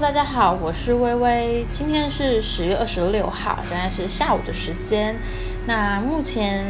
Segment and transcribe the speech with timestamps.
[0.00, 1.64] 大家好，我是微微。
[1.70, 5.16] 今天是十月二十六号，现在是下午的时间。
[5.66, 6.66] 那目前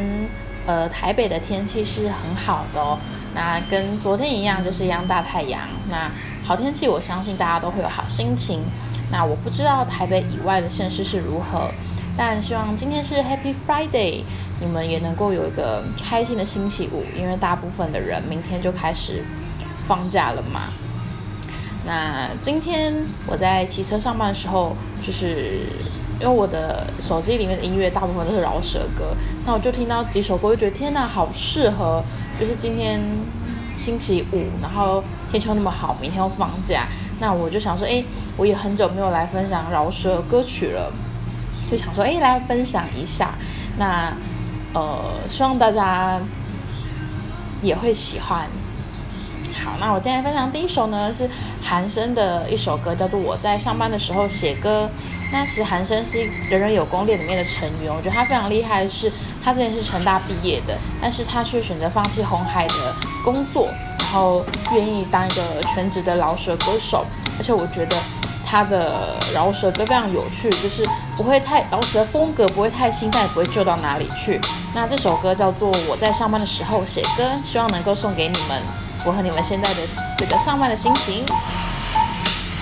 [0.67, 2.99] 呃台北的天气是很好的哦。
[3.33, 5.67] 那跟昨天一样，就是一样大太阳。
[5.89, 6.09] 那
[6.43, 8.61] 好天气，我相信大家都会有好心情。
[9.11, 11.71] 那我不知道台北以外的县市是如何，
[12.15, 14.21] 但希望今天是 Happy Friday，
[14.61, 19.23] 你们也能够有一个开心的星期五，因为大部分的人明天就开始
[19.87, 20.69] 放假了嘛。
[21.85, 22.93] 那今天
[23.27, 25.59] 我在骑车上班的时候，就是
[26.19, 32.03] 因为我的手机里面的音乐大部分都是饶舌歌，那我就听到几首歌，就觉得天呐，好适合，
[32.39, 32.99] 就是今天
[33.75, 36.87] 星期五，然后天气那么好，明天又放假，
[37.19, 38.03] 那我就想说，哎，
[38.37, 40.91] 我也很久没有来分享饶舌歌曲了，
[41.69, 43.35] 就想说，哎，来分享一下，
[43.77, 44.11] 那
[44.73, 46.19] 呃，希望大家
[47.61, 48.49] 也会喜欢。
[49.63, 51.29] 好，那我今天分享第一首呢是
[51.61, 54.89] 韩生的一首歌，叫做《我在上班的时候写歌》。
[55.31, 56.17] 那其实韩生是
[56.51, 59.11] 《人人有攻略里面的成员，我觉得他非常厉害的是，
[59.43, 63.65] 他之前是成大毕业的，但是他却选择放弃红海的工作，
[63.99, 67.05] 然后愿意当一个全职的饶舌歌手。
[67.37, 67.97] 而且我觉得
[68.45, 70.83] 他的饶舌歌非常有趣，就是
[71.17, 74.39] 不会太饶舌风格不会太新，但也不会旧到哪里去。
[74.75, 78.61] 那这首歌叫做《我在上班的时候写歌》，希望能够送给你们。
[79.05, 81.23] 符合你们现在的这个上班的心情。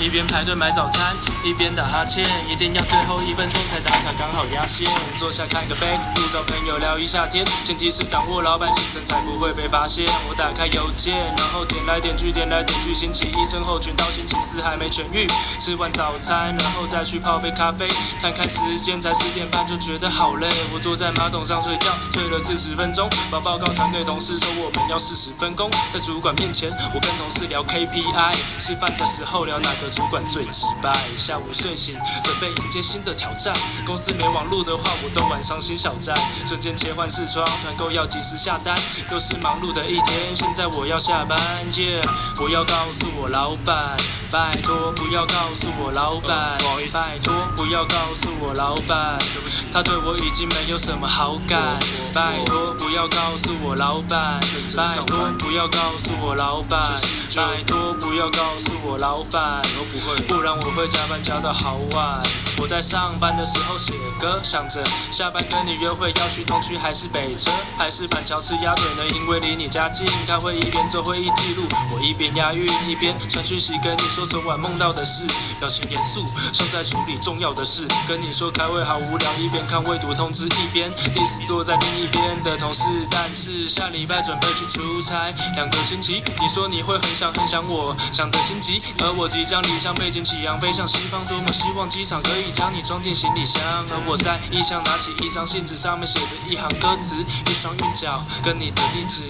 [0.01, 4.87] 一边排队买早餐，一边打哈欠，一定要最后一分钟才打卡，刚好压线。
[5.17, 10.05] 坐下看个 Facebook，找朋友聊一下天，前提是掌握老板行程才不会被发现。
[10.29, 15.27] 我打开邮件，然后点来点去，点来点去，星期一症候群到星期四还没痊愈。
[15.59, 17.87] 吃完早餐，然后再去泡杯咖啡，
[18.21, 20.47] 看看时间才十点半，就觉得好累。
[20.73, 25.69] 我坐在马桶上睡觉，睡了四十分钟，把报告传给同事说我们要四十分工。
[25.93, 29.93] 在主管面前，我跟同事聊 KPI，吃饭的时候聊哪个。
[29.93, 30.91] 主管最直白，
[31.33, 33.51] 下午睡醒准备迎接新的挑战。
[33.87, 36.15] 公司没网络的话，我都晚上新小站。
[36.45, 38.77] 瞬间切换视窗，团购要及时下单。
[39.09, 41.35] 又是忙碌的一天，现在我要下班。
[41.77, 41.99] 耶，
[42.39, 43.97] 我要告诉我老板，
[44.29, 46.55] 拜托不要告诉我老板，
[46.93, 49.17] 拜托不要告诉我老板，
[49.73, 51.79] 他对我已经没有什么好感。
[52.13, 54.39] 拜托不要告诉我老板，
[54.77, 56.83] 拜托不要告诉我老板，
[57.35, 59.63] 拜托不要告诉我老板。
[59.93, 62.21] 不会，不然我会加班加到好晚。
[62.59, 69.03] 我在上班的时候写歌，想着下班跟你约会要去东区还是北车，还是板桥吃鸭腿呢？
[69.15, 70.05] 因为离你家近。
[70.27, 75.25] 开会一边做会议记录，我一边押韵一边传讯息跟你说昨晚梦到的事，
[75.59, 77.87] 表情严肃，像在处理重要的事。
[78.07, 82.83] 跟你说开会好无聊，一边看未读通知一边 diss 坐在另一边的同事。
[83.09, 89.63] 但是下礼拜准备去出差两个星期，你说你会很想很想我，想得心急，而我即将。
[89.63, 93.61] 离乡背景起扬，飞向西多么希望机场可以将你装进行李箱。
[93.91, 99.23] 而我在异乡拿起一张信纸，上面写着一行歌词，一双韵脚，跟你的地址。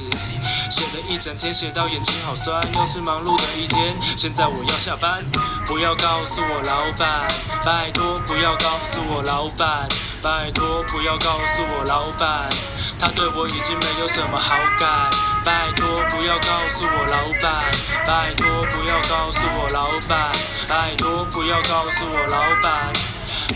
[0.69, 2.61] 写了一整天，写到眼睛好酸。
[2.73, 5.23] 又是忙碌的一天，现在我要下班。
[5.65, 7.27] 不要告诉我老板，
[7.65, 9.87] 拜托不要告诉我老板，
[10.21, 12.49] 拜托不要告诉我老板，
[12.99, 15.09] 他对我已经没有什么好感。
[15.45, 17.71] 拜托不要告诉我老板，
[18.05, 20.31] 拜托不要告诉我老板，
[20.67, 22.93] 拜托不要告告诉我老板，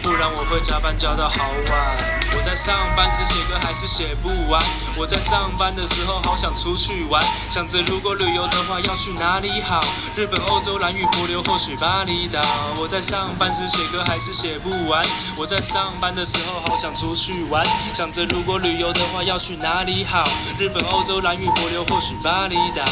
[0.02, 1.38] 不然我会加班加到好
[1.70, 1.98] 晚。
[2.36, 4.60] 我在上班时写歌还是写不完，
[4.98, 9.80] 我在上班的时候好想出去玩，想着如果旅游的话要去哪里好，
[10.16, 12.42] 日本、欧洲、蓝屿、帛琉或许巴厘岛。
[12.82, 15.06] 我在上班时写歌还是写不完，
[15.38, 17.64] 我在上班的时候好想出去玩，
[17.94, 20.24] 想着如果旅游的话要去哪里好，
[20.58, 21.78] 日本、欧洲、蓝屿、帛琉。
[21.78, 22.84] 又或许巴厘岛。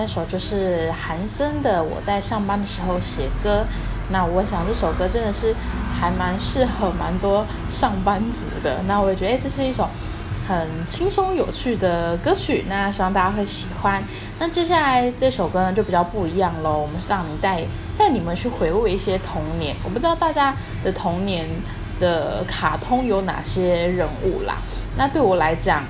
[0.00, 3.60] 那首就是韩森的《我在上班的时候写歌》。
[4.10, 5.54] 那我想这首歌真的是
[5.92, 8.80] 还蛮适合蛮多上班族的。
[8.88, 9.86] 那我也觉得，哎，这是一首
[10.48, 12.64] 很轻松有趣的歌曲。
[12.66, 14.02] 那希望大家会喜欢。
[14.38, 16.78] 那接下来这首歌呢，就比较不一样喽。
[16.78, 17.62] 我们是让你带
[17.98, 19.76] 带你们去回味一些童年。
[19.84, 21.46] 我不知道大家的童年
[21.98, 24.56] 的卡通有哪些人物啦。
[24.96, 25.84] 那对我来讲，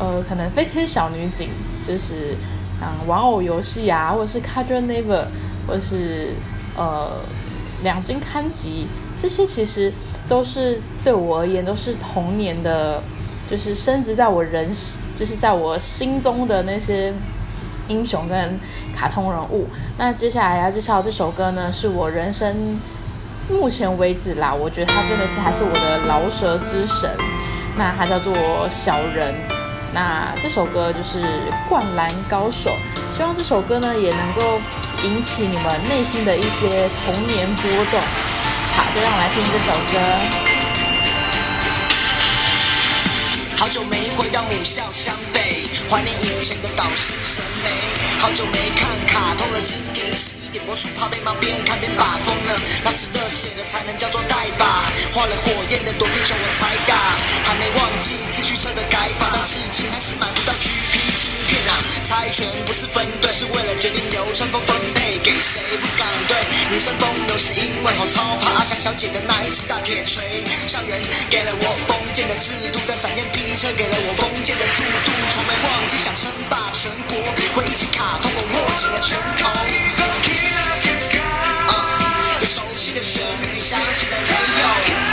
[0.00, 1.48] 呃，可能飞天小女警
[1.86, 2.36] 就是
[2.82, 5.26] 嗯玩偶游戏啊，或者是 Cartoon n e v e r
[5.66, 6.30] 或者是
[6.76, 7.08] 呃。
[7.82, 8.86] 两金刊集，
[9.20, 9.92] 这些其实
[10.28, 13.02] 都是对我而言都是童年的
[13.50, 14.70] 就是升值在我人，
[15.16, 17.12] 就是在我心中的那些
[17.88, 18.56] 英雄跟
[18.94, 19.66] 卡通人物。
[19.98, 22.78] 那接下来要介绍这首歌呢，是我人生
[23.50, 27.10] 目前为止啦，我觉得它真的是还是我的饶舌之神。
[27.76, 28.32] 那它叫做
[28.70, 29.51] 小人。
[29.94, 31.20] 那这首歌就是
[31.68, 32.78] 《灌篮高手》，
[33.16, 34.58] 希望这首歌呢也能够
[35.04, 38.00] 引起你们内心的一些童年波动。
[38.74, 40.00] 好，就让我来听这首歌。
[43.58, 47.70] 好久没回到母校湘北，怀念以前的导师神眉。
[48.18, 52.60] 好久没看卡通了，经典十一点播出，怕被骂边看边把风了。
[52.82, 54.82] 那是热血的才能叫做带把，
[55.14, 55.91] 画了火焰的
[59.52, 61.76] 改法，到至今还是买不到 GP 晶片啊。
[62.04, 66.36] 猜拳不是分队，是为了决定流川枫分配给谁不敢对。
[66.70, 70.42] 女生风流是因为好超怕阿香小姐的那一只大铁锤。
[70.66, 75.12] 校园给了我封建的制度，但闪电霹雳车给了我封建的速度。
[75.30, 77.18] 从没忘记想称霸全国，
[77.54, 79.50] 回忆起卡通我握紧了拳头。
[82.42, 84.22] 熟悉的旋律，想起了没
[84.60, 85.11] 有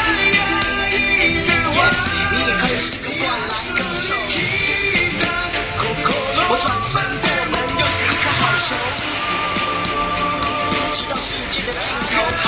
[10.94, 12.21] 直到世界的尽头。
[12.44, 12.45] 好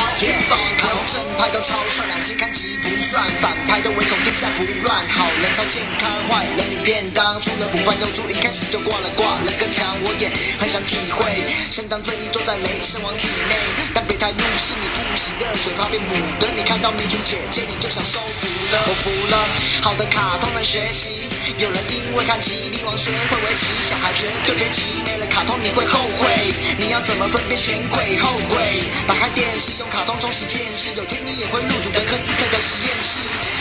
[0.50, 4.96] 棒，卡通正派都超帅，两斤看齐不算，反派都唯恐天下不乱。
[5.10, 9.88] 好人超健康，坏人领便当，除了补饭又猪，一开始就挂了挂了更强。
[10.04, 13.56] 我也很想体会，伸张正义坐在雷神王体内，
[13.94, 16.48] 但别太入戏，你不洗热水怕变母的。
[16.56, 19.38] 你看到民主姐姐，你就想收服了，我服了。
[19.82, 21.30] 好的卡通们学习。
[21.58, 26.30] 有人因为看《麒麟王》学会围棋，小孩绝对别急，没了卡通你会后悔。
[26.78, 28.84] 你要怎么分辨前鬼后鬼？
[29.08, 33.20] 打开电视用卡通充实见识，有天你也会入主德克斯特的实验室。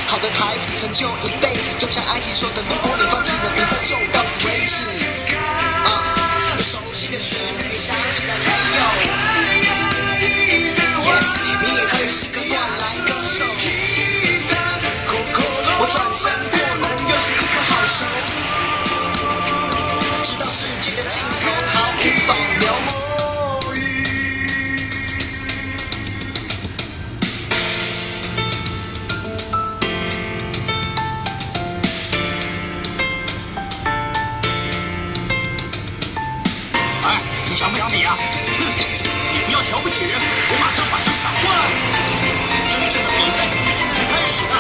[0.09, 4.83] 好的台词成就一辈子，就像艾希说的，如果你放弃了比赛，就到此为止。
[5.87, 8.45] 啊，熟悉的旋律，想起来没
[8.77, 8.83] 有
[11.07, 11.29] ？Yes，
[11.63, 13.45] 你也可以是个灌篮歌手。
[15.79, 18.05] 我转身过门，又是一颗好球，
[20.25, 22.60] 直到世界的尽头，毫无保留。
[37.51, 38.15] 你想不想比啊？
[38.15, 38.63] 哼，
[39.49, 41.67] 你要瞧不起人，我马上把球抢过来。
[42.71, 43.43] 真正的比赛
[43.75, 44.55] 现在开始了。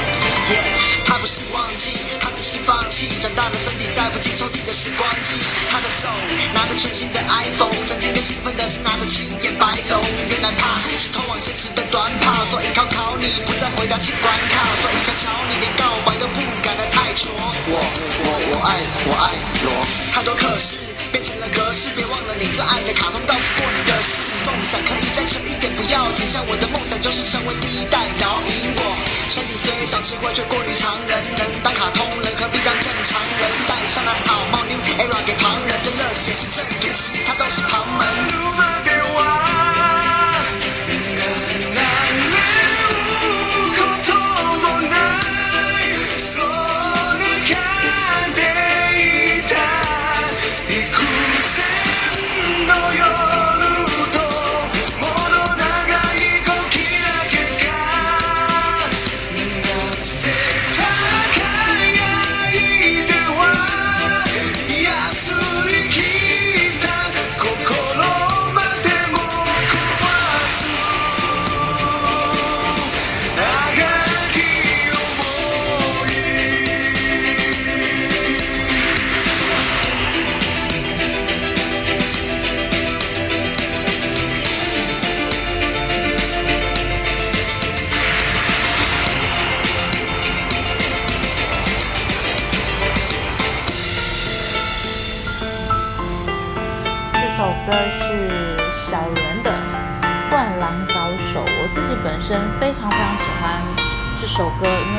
[0.50, 0.58] 耶，
[1.06, 3.06] 他不是忘记，他只是放弃。
[3.22, 5.38] 长大的身体塞不进抽屉的时光机，
[5.70, 6.10] 他的手
[6.52, 10.02] 拿着全新的 iPhone，曾经更兴奋的是拿着青眼白龙。
[10.26, 10.66] 原来怕
[10.98, 17.31] 是通往现实的短跑，所以考考你，不再回答进关卡，所以瞧瞧你，连告白都不敢的太拙。
[17.38, 17.78] 我
[18.19, 18.75] 我我爱
[19.06, 19.70] 我爱罗，
[20.10, 20.75] 太多可是
[21.08, 24.20] 变成了格式，别忘了你最爱的卡通，到此过你的事。
[24.44, 28.82] 梦想可以再扯一点，不要紧，像我的梦想就是成为第一代摇引我。
[29.31, 33.43] 身体虽小，智慧却过于常人，能当卡通人，何必当正常人？
[33.69, 38.89] 戴上那草帽，New Era 给旁人，这热血是正途，其他都是旁门。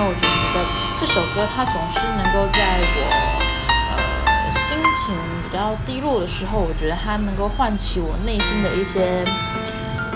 [0.04, 0.22] 我觉
[0.54, 0.66] 得
[1.00, 3.02] 这首歌它总是能够在我
[3.92, 3.96] 呃
[4.68, 9.24] 心情比较低落的时候，我觉得它能够唤起我内心的一些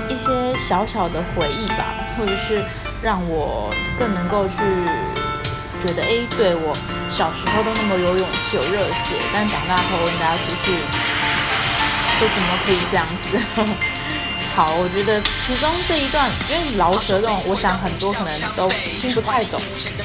[0.09, 2.63] 一些小小的回忆吧，或者是
[3.01, 4.55] 让我更能够去
[5.85, 6.73] 觉得，哎，对我
[7.09, 10.73] 小时候都那么有勇气、有热血，但长大后应该要出去。
[12.17, 13.37] 就怎么可以这样子？
[14.55, 18.69] 好，我觉得其中这一段，因为饶舌这种，我想很多可能都
[19.01, 19.59] 听不太懂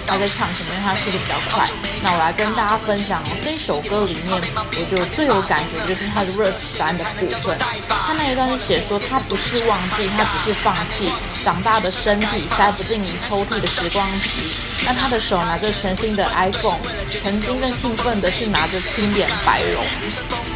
[0.08, 1.64] 他在唱什么，因为他速度比较快。
[2.02, 7.56] 那我来跟大家分享哦，这首歌里面，我觉得最有感觉就是他的 verse 三的部分。
[7.88, 11.08] 他那一段是写说，他不是忘记，他只是放弃
[11.44, 14.58] 长大的身体塞不进抽屉的时光机。
[14.84, 16.80] 那他的手拿着全新的 iPhone，
[17.22, 20.49] 曾经更兴奋的是拿着青眼白龙。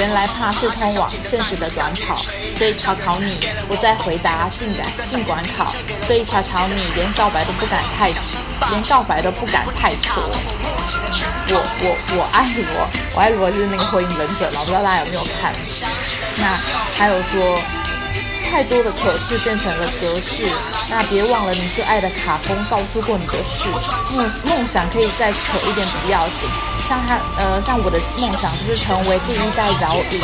[0.00, 3.38] 原来怕是通往现实的短跑，所以考考你，
[3.68, 5.70] 不再回答，尽管尽管考，
[6.06, 8.08] 所以考考你，连告白都不敢太，
[8.70, 10.22] 连告白都不敢太多。
[11.52, 15.52] 我我我爱罗，我爱罗就是那个火影忍者嘛，不知道大家有没有看？
[16.38, 16.58] 那
[16.96, 17.60] 还有说。
[18.50, 20.50] 太多的可是变成了格式，
[20.90, 23.70] 那别忘了你最爱的卡通告诉过你的事。
[24.16, 26.48] 梦梦想可以再扯一点不要紧，
[26.90, 30.20] 像他呃像我的梦想就是成为第一代饶音。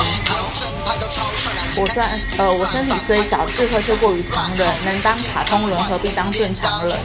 [1.79, 6.99] 我虽然呃我身体虽小，智慧却过于常人，能当卡通人何必当正常人？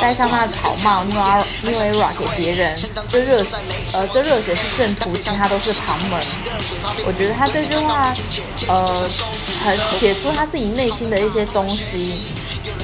[0.00, 1.20] 戴上他的草帽，New
[1.64, 2.74] New Era 给别人，
[3.08, 3.44] 这热
[3.92, 6.18] 呃这热血是正途，其他都是旁门。
[7.04, 8.14] 我觉得他这句话
[8.68, 8.86] 呃
[9.62, 9.78] 很。
[10.00, 12.18] 写出他自己内心的一些东西，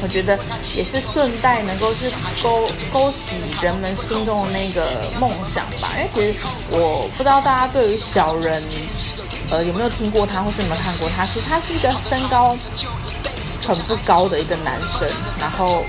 [0.03, 0.39] 我觉得
[0.75, 2.11] 也是顺带能够去
[2.43, 5.93] 勾勾起人们心中的那个梦想吧。
[5.97, 6.39] 因为其实
[6.71, 8.63] 我不知道大家对于小人，
[9.51, 11.25] 呃有没有听过他，或是有没有看过他？
[11.25, 12.57] 其实他是一个身高
[13.67, 15.85] 很不高的一个男生，然后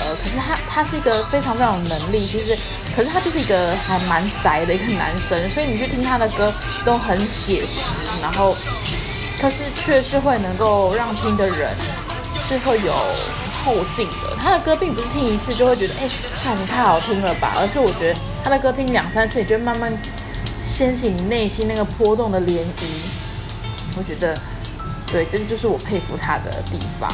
[0.00, 2.58] 呃可是他他是一个非常非常有能力，其实
[2.96, 6.52] 可是他就是一个还蛮宅的一个男生，所以你去听他的歌
[6.84, 8.56] 都很写实，然后。
[9.40, 11.76] 可是却是会能够让听的人
[12.46, 12.92] 是会有
[13.64, 14.36] 后劲的。
[14.40, 16.08] 他的歌并不是听一次就会觉得哎，
[16.42, 19.92] 看你太好听了吧，而是我觉得他的歌听两三次，你就慢慢
[20.68, 22.84] 掀起你内心那个波动的涟漪。
[23.96, 24.36] 我觉得，
[25.06, 27.10] 对，这就是我佩服他的地方。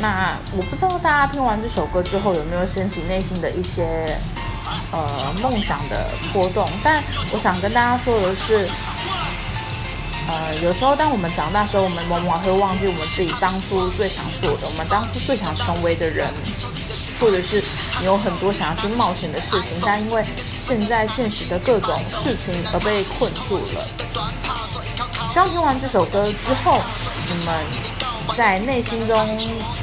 [0.00, 4.06] 那我不知道大家听完这首歌之后有没有掀起内心的一些
[4.92, 6.66] 呃梦想的波动？
[6.82, 8.66] 但我想跟大家说的是。
[10.28, 14.08] 呃，有时候当我们长大时候，我们往往会忘记我们自己当初最
[14.40, 16.26] 做的，我们当初最想成为的人，
[17.20, 17.62] 或者是
[18.00, 20.24] 你有很多想要去冒险的事情，但因为
[20.68, 21.94] 现在现实的各种
[22.24, 23.88] 事情而被困住了。
[25.32, 26.80] 希望听完这首歌之后，
[27.28, 27.54] 你们
[28.36, 29.16] 在内心中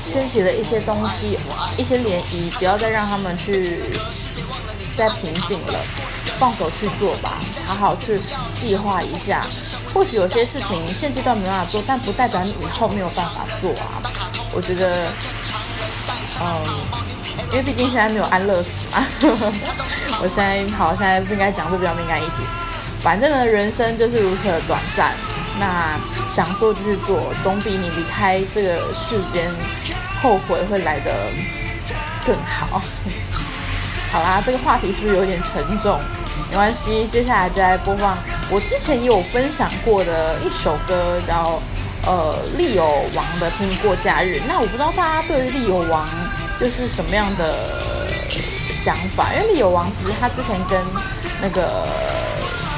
[0.03, 1.39] 掀起了一些东西，
[1.77, 3.81] 一些涟漪，不要再让他们去
[4.91, 5.79] 再平静了。
[6.39, 7.33] 放手去做吧，
[7.65, 8.21] 好好去
[8.53, 9.43] 计划一下。
[9.91, 14.26] 或许有些事情现阶段没办法做，但不代表你以后没有办法做啊。
[14.57, 15.05] 我觉得，
[16.41, 16.43] 嗯，
[17.51, 19.05] 因为毕竟现在没有安乐死嘛。
[20.19, 22.43] 我现在好，现在不应该讲这比较敏感议题。
[22.99, 25.13] 反正呢，人生就是如此的短暂。
[25.59, 25.93] 那
[26.33, 29.47] 想做就去做，总比你离开这个世间
[30.23, 31.13] 后悔会来的
[32.25, 32.81] 更好。
[34.11, 35.99] 好啦，这个话题是不是有点沉重？
[36.49, 38.17] 没关系，接下来就来播放
[38.49, 41.61] 我之前也有分享过的一首歌，叫
[42.07, 42.83] 呃《利友
[43.13, 44.35] 王》的《拼过假日》。
[44.47, 46.07] 那我不知道大家对于《利友王》
[46.59, 47.53] 就是什么样的
[48.83, 49.33] 想法？
[49.33, 50.81] 因为《利友王》其实他之前跟
[51.41, 51.85] 那个，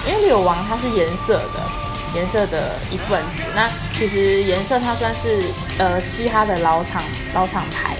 [0.07, 1.59] 因为《利友王》它是颜色的，
[2.15, 3.43] 颜色的一份子。
[3.55, 5.41] 那其实颜色它算是
[5.77, 7.01] 呃嘻哈的老厂
[7.33, 7.95] 老厂牌。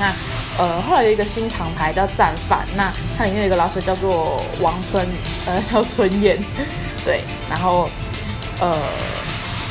[0.00, 0.12] 那
[0.58, 5.06] 呃，后来有一个新厂牌叫战犯，那它里面有一个老师叫做王春，
[5.46, 6.36] 呃，叫春燕，
[7.04, 7.88] 对，然后
[8.60, 8.76] 呃，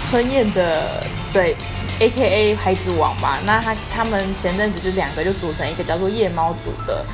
[0.09, 1.55] 春燕的对
[1.99, 7.05] ，A K A 孩子王吧，那他他们前阵子就两个就组成一个叫做夜猫组的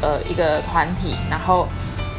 [0.00, 1.68] 呃一个团体，然后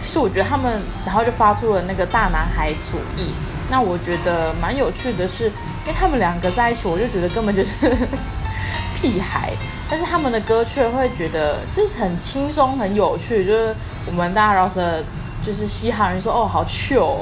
[0.03, 3.31] 是我觉得他们，然后就发出了那个大男孩主义，
[3.69, 7.71] 那我觉得蛮有趣的是，因为他们两个在一起，我就觉得根本就是。
[9.01, 9.53] 屁孩，
[9.89, 13.73] 但是他们的歌却会觉得就是很轻松、很有趣，就是
[14.05, 15.01] 我们大家饶舌
[15.41, 17.19] 就是嘻哈人说哦好 chill，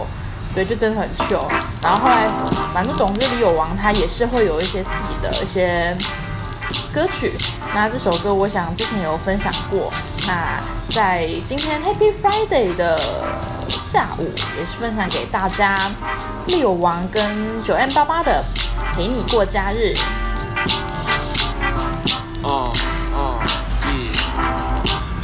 [0.57, 1.47] 对，就真的很秀。
[1.83, 2.27] 然后后来，
[2.73, 5.95] 反正总之李友王他也是会有一些自己的一些
[6.91, 7.31] 歌曲。
[7.75, 9.93] 那这首歌我想之前有分享过，
[10.25, 10.59] 那
[10.89, 12.99] 在今天 Happy Friday 的
[13.67, 15.77] 下午也是分享给大家，
[16.47, 18.43] 李友王跟九 M 八八的
[18.95, 19.93] 陪你过假日。
[22.41, 22.71] 哦，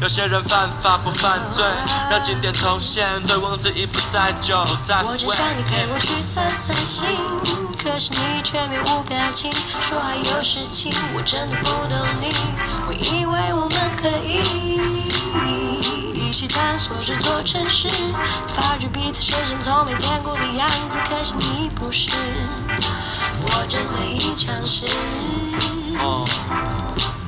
[0.00, 1.64] 有些人犯法不犯罪，
[2.08, 7.08] 让经典重现，醉翁之意不在酒，在我只想你陪我去散散心，
[7.82, 9.50] 可是你却面无表情，
[9.80, 12.32] 说还有事情，我真的不懂你。
[12.86, 14.40] 我以为我们可以
[16.14, 17.88] 一起探索这座城市，
[18.46, 22.12] 发觉彼此身上从没见过的样子，可是你不是，
[23.42, 24.86] 我真的一场试。
[25.98, 26.24] 哦，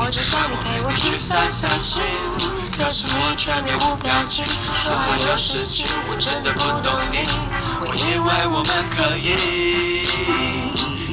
[0.00, 2.00] 我只想你陪我去散散心，
[2.78, 7.18] 可是我却面无表情，说好的事情，我真的不懂你。
[7.80, 10.06] 我以为我们可以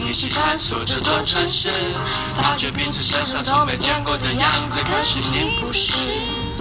[0.08, 1.72] 一起探索这座城市，
[2.36, 5.94] 发掘彼此身上从没见过的样子，可是你不是，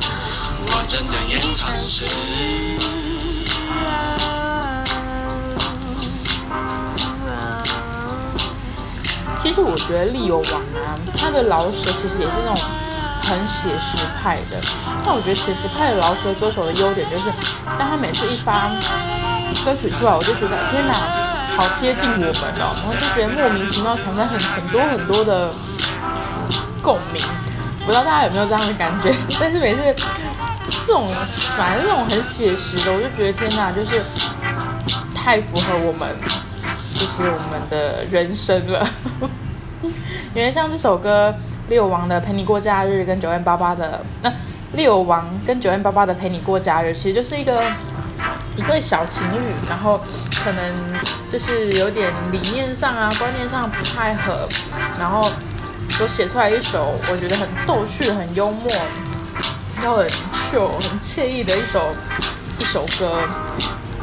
[0.00, 3.03] 我真的也尝试。
[9.44, 12.62] 其实我觉得利友王啊，他的饶舌其实也是那种
[13.28, 14.58] 很写实派的。
[15.04, 17.30] 但我觉得写实派的饶舌歌手的优点就是，
[17.78, 18.70] 当他每次一发
[19.66, 20.94] 歌曲出来，我就觉得天哪，
[21.58, 25.52] 好贴近我们哦，然后就觉得莫名其妙产生很很多很多的
[26.82, 27.23] 共鸣。
[27.84, 29.14] 不知道大家有没有这样的感觉？
[29.38, 29.95] 但是每次
[30.86, 31.06] 这种
[31.58, 34.02] 反正这种很写实的，我就觉得天哪，就是
[35.14, 36.16] 太符合我们。
[37.04, 38.88] 就是我们的人生了，
[40.34, 41.34] 因为像这首歌
[41.69, 44.32] 六王的陪你过假日跟九 N 八八的那
[44.73, 47.62] 六王跟九 N 八八的陪你过假日，其实就是一个
[48.56, 50.00] 一对小情侣，然后
[50.43, 50.75] 可能
[51.30, 54.49] 就是有点理念上啊观念上不太合，
[54.99, 55.23] 然后
[55.90, 58.67] 所写出来一首我觉得很逗趣、很幽默、
[59.84, 61.80] 又很秀、很惬意的一首
[62.58, 63.21] 一首歌。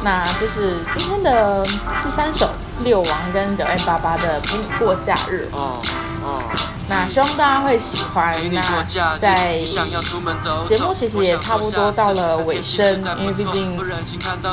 [0.04, 1.64] 那就是今天的
[2.04, 2.48] 第三首。
[2.80, 5.80] 六王跟九 M 八八的陪你过假日，哦
[6.24, 6.42] 哦，
[6.88, 8.34] 那希望大家会喜欢。
[8.52, 8.82] 那
[9.18, 13.76] 在节目其实也差不多到了尾声，因为毕竟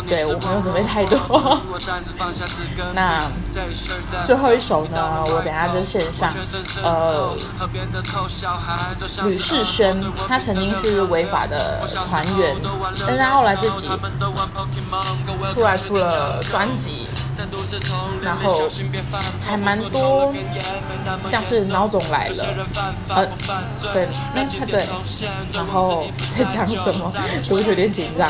[0.08, 1.60] 对我没有准备太多。
[2.94, 3.22] 那
[4.26, 6.30] 最后一首呢，我等下就线上。
[6.84, 7.36] 呃，
[9.26, 12.56] 吕世轩，他曾经是违法的团员，
[13.08, 13.90] 但是他后来自己
[15.54, 17.08] 出来出了专辑。
[18.24, 18.68] 然后
[19.46, 20.34] 还蛮多，
[21.32, 22.46] 像是孬种来了，
[23.16, 23.26] 呃，
[23.94, 24.86] 对，那对，
[25.54, 26.04] 然后
[26.38, 27.12] 在讲什么？
[27.44, 28.30] 是不是有点紧张？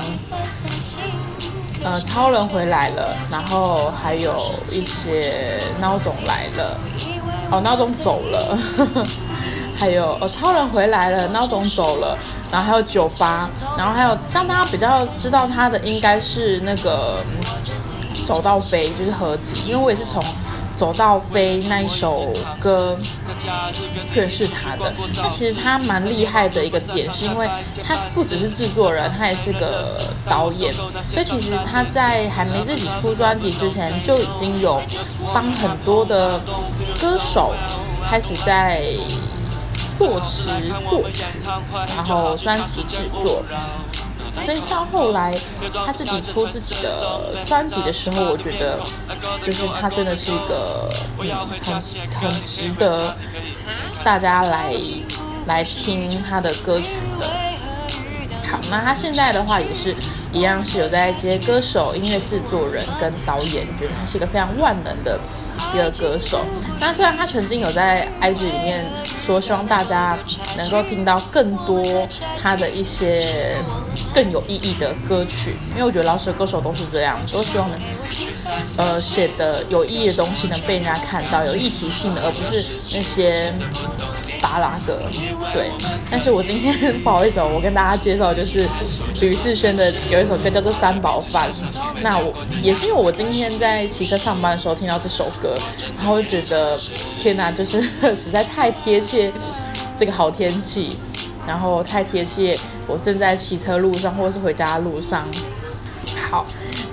[1.83, 4.35] 呃，超人回来了，然后还有
[4.69, 6.77] 一些孬种来了，
[7.51, 8.57] 哦，孬种走了，
[9.75, 12.17] 还有哦，超人回来了，孬种走了，
[12.51, 17.23] 然后还有酒吧，然后还有让大家比较知道他的应该是那个。
[18.29, 20.21] 走到飞就是合集，因为我也是从
[20.77, 22.95] 走到飞那一首歌
[24.13, 24.93] 认识他的。
[25.17, 27.49] 那其实他蛮厉害的一个点，是因为
[27.83, 29.83] 他不只是制作人，他也是个
[30.27, 30.71] 导演。
[30.71, 34.79] 所以其实他在还没自己出专辑之前，就已经有
[35.33, 36.37] 帮很多的
[37.01, 37.51] 歌手
[38.07, 38.95] 开始在
[39.97, 40.43] 作词
[40.87, 41.23] 作曲，
[41.95, 43.43] 然后专辑制作。
[44.49, 45.31] 所以到后来，
[45.85, 48.79] 他自己出自己的专辑的时候，我觉得，
[49.43, 51.29] 就是他真的是一个嗯
[51.61, 51.75] 很
[52.19, 53.15] 很值得
[54.03, 54.73] 大家来
[55.45, 56.87] 来听他的歌曲
[57.19, 57.27] 的。
[58.49, 59.95] 好，那他现在的话也是
[60.33, 65.19] 一样，是有在接歌手、音乐制作人跟导演，觉得他是一个非常万能的
[65.73, 66.39] 一个歌手。
[66.79, 68.85] 那虽然他曾经有在 IG 里面
[69.25, 70.17] 说，希望大家
[70.57, 71.83] 能够听到更多
[72.41, 73.57] 他的一些
[74.13, 77.79] 更有意义的歌曲，因为我觉得老舍歌手都是这样，都希望能
[78.77, 83.53] 呃写的有意义的东西能被人家看到，有议题性的，而不是那些。
[84.41, 84.97] 巴拉歌，
[85.53, 85.69] 对，
[86.09, 88.65] 但是我今天 不好意思哦，我跟大家介绍就是
[89.19, 91.49] 吕世轩的有一首歌叫做《三宝饭》，
[92.01, 95.48] 那我也是因为我今天在骑车上班的时候听到这首歌，
[95.97, 96.79] 然后就觉得
[97.21, 99.31] 天哪，就是 实在太贴切
[99.99, 100.97] 这个好天气，
[101.47, 102.57] 然后太贴切
[102.87, 105.27] 我正在骑车路上或是回家的路上，
[106.29, 106.45] 好。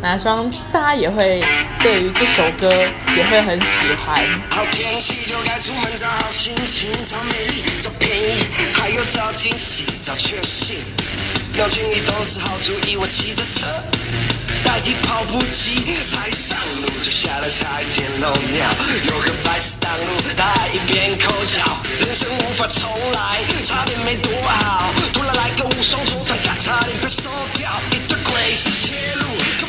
[0.02, 1.42] 那希望大家也会
[1.80, 2.70] 对于这首歌
[3.16, 3.66] 也会很喜
[4.04, 4.22] 欢。
[4.50, 8.34] 好天气就该出门找好心情，找美丽，找便宜，
[8.74, 10.76] 还有找惊喜，找确信。
[11.56, 13.66] 脑筋里都是好主意，我骑着车
[14.64, 18.68] 代替跑步机，才上路就下来差一点漏尿，
[19.04, 21.62] 有个白痴挡路，他还一边抠脚，
[22.00, 29.26] 人生无法重来，差点没躲好，突然来个无双左转，差点被收掉，一堆鬼子切入。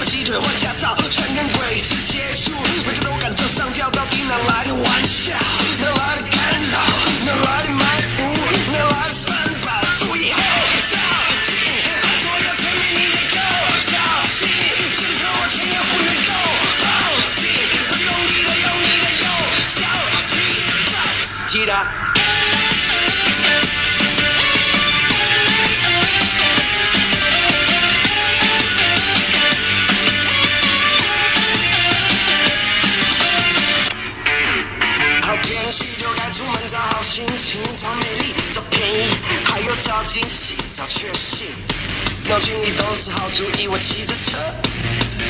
[0.08, 2.52] 鸡腿换驾照，想跟鬼子接触，
[2.88, 5.34] 每个都敢走上吊，到底哪来的玩笑？
[5.82, 6.80] 哪来的干扰？
[21.68, 21.76] 好
[35.44, 39.04] 天气就该出门找好心情找美丽找便宜
[39.44, 41.48] 还有找惊喜找确信
[42.30, 44.38] 友情里都是好主意我骑着车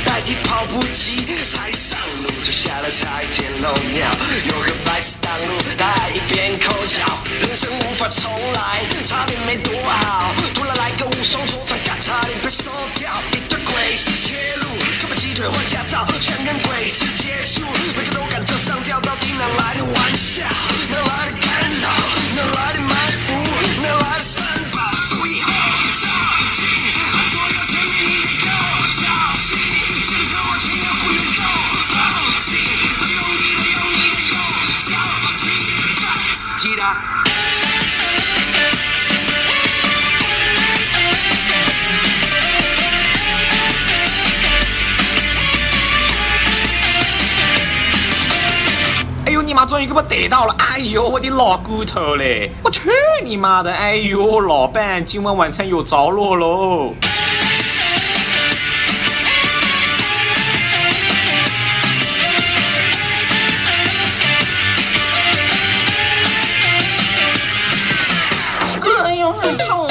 [0.08, 4.08] 代替跑步机，才上路就下了差一点漏尿。
[4.46, 7.04] 有个白痴挡路，他还一边抠脚。
[7.41, 10.34] 人生无法重来，差点没躲好。
[10.56, 13.12] 突然来个无双左转，差点被收掉。
[13.34, 14.65] 一堆鬼子切入，
[15.04, 17.62] 胳膊鸡腿换驾照，想跟鬼子接触，
[17.98, 18.43] 每个都敢
[49.78, 50.56] 终于给我逮到了！
[50.58, 52.50] 哎呦我的老骨头嘞！
[52.63, 52.90] 我去
[53.24, 53.72] 你妈的！
[53.72, 56.96] 哎呦老伴，今晚晚餐有着落喽！
[69.06, 69.88] 哎呦很臭！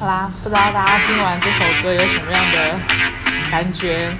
[0.00, 2.80] 好啦，不知道大家听完这首歌有什么样的
[3.48, 4.10] 感觉？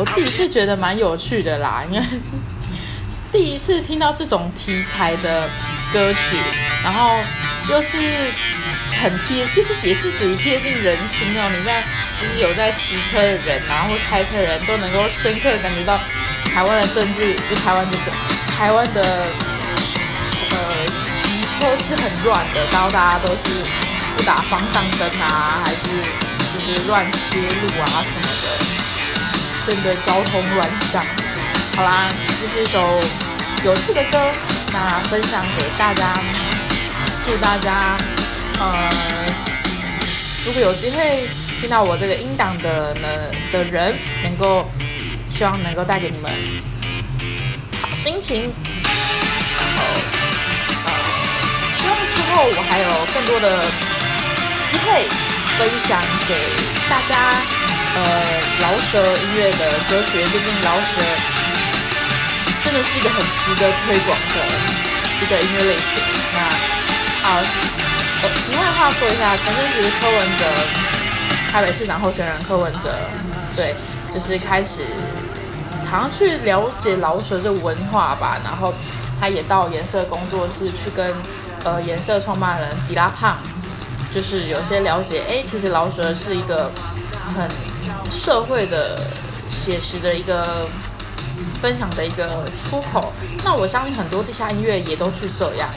[0.00, 2.06] 我自己是觉得蛮有趣的啦，因为
[3.30, 5.46] 第一次听到这种题材的
[5.92, 6.38] 歌曲，
[6.82, 7.18] 然后
[7.68, 7.98] 又是
[9.02, 11.50] 很贴，就是也是属于贴近人心哦。
[11.54, 11.82] 你在
[12.18, 16.00] 就是有在骑车的人啊，或开车的人都能够深刻的感觉到
[16.46, 18.06] 台湾的政治，就台湾这个
[18.56, 23.66] 台湾的呃骑车是很乱的，然后大家都是
[24.16, 25.88] 不打方向灯啊，还是
[26.38, 28.59] 就是乱切路啊什么的。
[29.70, 31.00] 真的交通乱象。
[31.76, 33.00] 好啦，这是一首
[33.64, 34.18] 有趣的歌，
[34.72, 36.04] 那分享给大家，
[37.24, 37.96] 祝大家，
[38.58, 38.90] 呃，
[40.44, 41.28] 如果有机会
[41.60, 43.08] 听到我这个音档的呢
[43.52, 44.68] 的人，能够
[45.28, 46.32] 希望能够带给你们
[47.80, 49.84] 好心情，然后，
[50.86, 50.90] 呃，
[51.78, 53.59] 希望之后我还有更多的
[55.60, 56.56] 分享给
[56.88, 57.12] 大家。
[57.92, 58.02] 呃，
[58.62, 61.02] 饶舌音乐的歌曲，毕竟饶舌
[62.64, 64.36] 真的是一个很值得推广的
[65.20, 66.00] 一个音乐类型。
[66.32, 66.38] 那
[67.28, 67.42] 好，
[68.22, 70.44] 呃，题外话说一下，前阵子柯文哲，
[71.52, 72.94] 台北市长候选人柯文哲，
[73.56, 73.74] 对，
[74.14, 74.86] 就是开始
[75.90, 78.72] 好像去了解饶舌这文化吧，然后
[79.20, 81.12] 他也到颜色工作室去跟
[81.64, 83.36] 呃颜色创办人迪拉胖，
[84.14, 86.70] 就是有些了解，哎，其实老舍是一个
[87.34, 87.48] 很
[88.10, 88.98] 社会的
[89.50, 90.44] 写实的一个
[91.62, 93.12] 分享的一个出口，
[93.44, 95.68] 那我相信很多地下音乐也都是这样。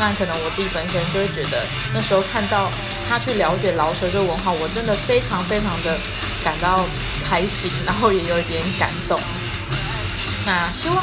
[0.00, 2.70] 那可能我自己本身就会觉得，那时候看到
[3.08, 5.98] 他去了解老舍这个文化，我真的非常非常的
[6.42, 6.82] 感到
[7.28, 9.20] 开心，然后也有一点感动。
[10.46, 10.98] 那希望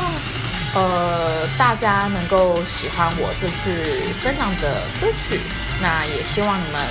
[0.75, 3.83] 呃大家能够喜欢我这次
[4.21, 5.39] 分享的歌曲，
[5.81, 6.81] 那也希望你们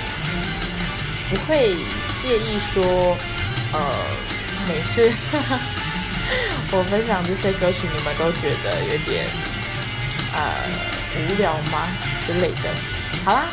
[1.31, 1.73] 不会
[2.23, 3.17] 介意说
[3.73, 3.81] 呃
[4.69, 5.11] 每次
[6.73, 9.27] 我分享这些歌曲，你们都觉得有点
[10.35, 10.55] 呃
[11.17, 11.89] 无聊吗
[12.27, 12.69] 之类的。
[13.25, 13.45] 好啦，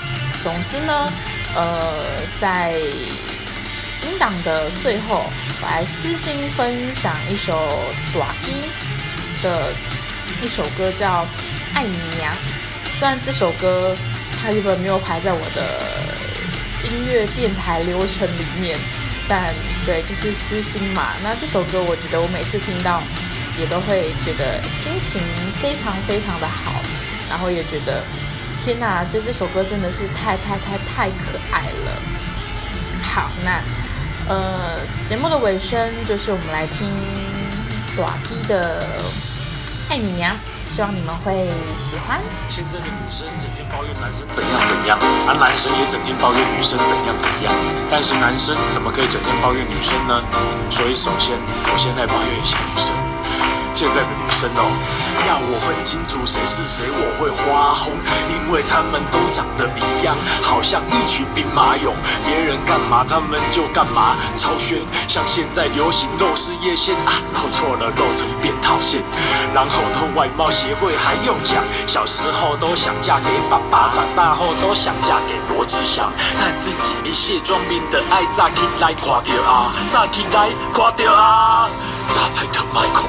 [0.43, 1.07] 总之呢，
[1.55, 5.29] 呃，在音档的最后，
[5.61, 7.69] 我来私心分享一首
[8.13, 8.69] 短音
[9.41, 9.73] 的
[10.41, 11.21] 一首歌，叫
[11.74, 12.34] 《爱你娘》。
[13.00, 13.95] 虽然这首歌
[14.41, 18.78] 它原本没有排在我的音乐电台流程里面，
[19.28, 19.54] 但
[19.86, 21.13] 对，就是私心嘛。
[21.24, 23.02] 那这首歌，我觉得我每次听到，
[23.60, 25.21] 也都会觉得心情
[25.62, 26.82] 非常非常的好，
[27.30, 28.04] 然后也觉得。
[28.63, 32.02] 天呐，就这首歌真的是太太太太可爱了。
[33.00, 33.62] 好，那
[34.28, 36.89] 呃，节目的尾声就是我们来听
[37.95, 38.82] 短 T 的
[39.97, 40.34] 《你娘》，
[40.73, 41.47] 希望你们会
[41.79, 42.19] 喜欢。
[42.47, 47.53] 现在的女生整天抱怨男生怎样怎样，而男生也整天抱怨女生怎样怎样。
[47.89, 50.21] 但是男生怎么可以整天抱怨女生呢？
[50.69, 51.38] 所以首先，
[51.71, 53.55] 我先来抱怨一下女生。
[53.75, 54.63] 现在的女生哦，
[55.27, 57.91] 要我分清楚谁是谁，我会花红，
[58.31, 61.91] 因为他们都长得一样，好像一群兵马俑，
[62.23, 64.79] 别人干嘛他们就干嘛，超炫。
[65.09, 69.03] 像现在流行露事业线啊，露错了露成扁桃腺，
[69.53, 76.09] 然后的外貌协会还用讲，小时候都想嫁给爸爸，长大后都想嫁给罗志祥，
[76.39, 81.67] 但自己一卸妆面的爱炸起来垮掉啊，炸起来垮掉啊，
[82.13, 83.03] 炸才特卖款。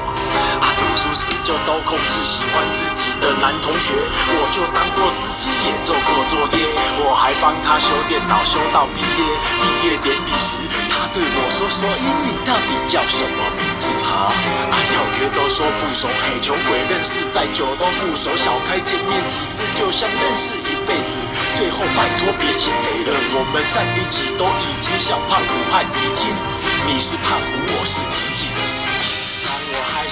[0.59, 6.65] 啊，读书时就都控制喜欢自己的男同学，我就当过司机，也做过作业，
[7.05, 9.19] 我还帮他修电脑，修到毕业。
[9.61, 14.33] 毕业典礼时，他对我说：“所以你到底叫什么名字？”啊，
[14.95, 21.21] 要约都说不熟，嘿，穷鬼认识再久都不熟，小开见面几次就像认识一辈子。
[21.55, 26.33] 最后拜托别减肥了，我们站一起都已经小胖虎和李菁，
[26.87, 28.46] 你是胖虎，我是李菁。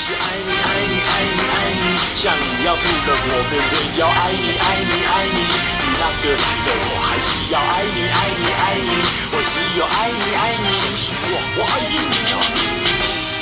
[0.06, 5.42] 是爱你爱你爱你爱你，像你要吐了，我便会要爱你爱你爱你。
[5.42, 9.02] 你那个男的，我还是要爱你爱你爱你，
[9.34, 11.98] 我只有爱你爱你，相信我，我爱你。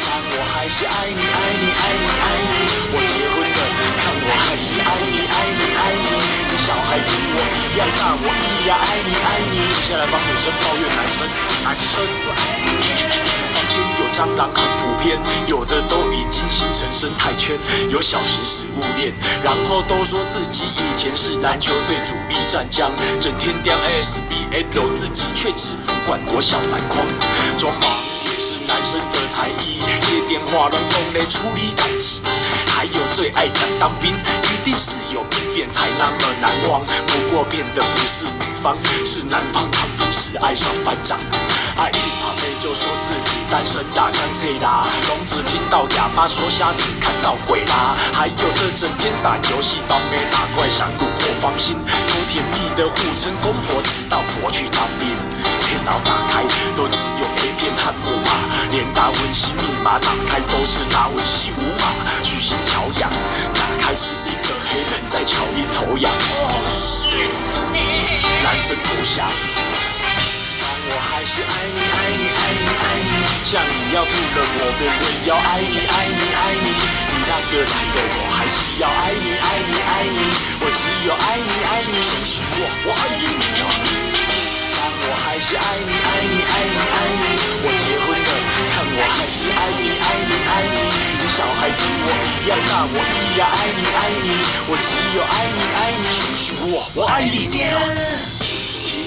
[0.07, 2.55] 但我还是爱你爱你爱你爱你，
[2.95, 6.15] 我结婚了，你看我还是爱你爱你爱你。
[6.47, 9.59] 你小孩跟我一样大，我一样爱你爱你。
[9.67, 11.27] 接下来帮女生抱怨男生，
[11.67, 12.55] 男生我爱
[13.19, 13.22] 你。
[13.79, 17.57] 有蟑螂很普遍，有的都已经形成生态圈，
[17.89, 27.05] 有小型食物链，然后都说自己以前是篮球队主力战将，整天叼 SBL，自己却只能灌国小篮筐。
[27.57, 28.12] 装忙
[28.73, 32.17] 男生的才艺，接电话让懂得处理代志，
[32.73, 36.81] 还有最爱讲当兵，一定是有兵变才那么难忘。
[37.05, 41.19] 不过变的不是女方，是男方当兵时爱上班长。
[41.77, 44.87] 爱一把妹就说自己单身啦，干脆啦。
[45.07, 47.95] 聋子听到哑巴说瞎子看到鬼啦。
[48.11, 55.07] 还有这整天打游戏帮妹打怪上路或芳心，有甜蜜的互称公婆，直到婆去当兵。
[55.85, 56.43] 脑打开
[56.75, 58.31] 都只有 A 片和木马，
[58.69, 61.87] 连达文西密码打开都是达文西无码。
[62.23, 63.09] 巨星乔养，
[63.53, 66.11] 打开是一个黑人在乔一头羊。
[68.43, 69.27] 男生投降。
[70.85, 76.65] 我还是爱你爱你爱你爱你，像你要吐了，我便会要爱你爱你爱你。
[77.07, 80.19] 你那个男的，我还是要爱你爱你爱你。
[80.59, 82.67] 我只有爱你爱你，相信我，
[92.43, 94.27] 我一样大，我一样爱你爱你。
[94.67, 97.47] 我只有爱你爱你，相信我，我爱你。
[97.47, 97.55] 其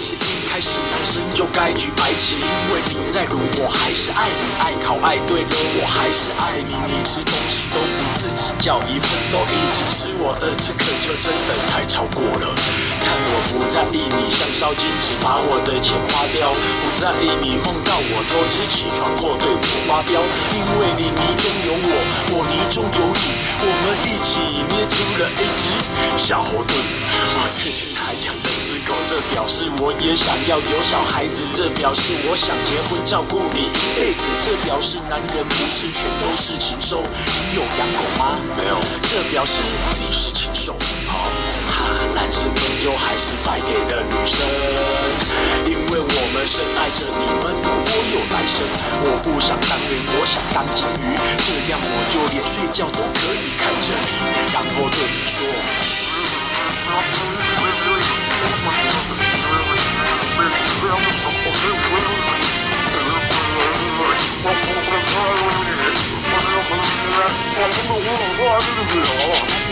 [0.02, 2.40] 实一开始男生就该举白旗，因
[2.72, 6.72] 为你在乎我还是爱你，爱考爱对了我还是爱你。
[6.88, 12.56] 你吃东西都不自己叫，一份都一直吃我的，这可就真的太超过了。
[13.26, 20.22] 看我不在意你像烧金纸把我的钱花掉，不在意你梦到我偷吃起床或对我发飙，
[20.54, 21.90] 因为你泥中有我，
[22.30, 23.26] 我泥中有你，
[23.58, 24.38] 我们一起
[24.70, 25.66] 捏出了一只
[26.22, 26.70] 小火盾。
[26.70, 28.46] 我天天还养了。
[28.66, 37.02] 只狗，这表示我也想要有小孩子，这表示我想结婚照顾你一辈子，这表示男人不是全都是禽兽。
[37.02, 38.38] 你有养狗吗？
[38.58, 38.78] 没有。
[39.02, 39.62] 这表示
[39.98, 40.74] 你是禽兽。
[41.06, 41.65] 好，哈。
[42.14, 44.36] 男生终究还是败给了女生，
[45.66, 48.66] 因为我们深爱着你们，如果有来生，
[49.04, 51.04] 我不想当人，我想当金鱼，
[51.38, 54.14] 这样我就连睡觉都可以看着你，
[54.52, 55.36] 然后对你说。
[69.18, 69.65] 我